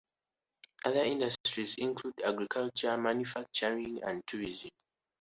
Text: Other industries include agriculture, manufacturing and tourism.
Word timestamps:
Other 0.83 1.03
industries 1.05 1.75
include 1.77 2.15
agriculture, 2.25 2.97
manufacturing 2.97 4.01
and 4.01 4.23
tourism. 4.25 4.71